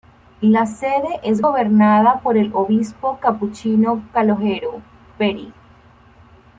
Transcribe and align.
La 0.41 0.65
sede 0.65 1.19
es 1.21 1.41
gobernada 1.43 2.21
por 2.21 2.35
el 2.35 2.49
obispo 2.55 3.19
capuchino 3.19 4.03
Calogero 4.11 4.81
Peri. 5.19 5.53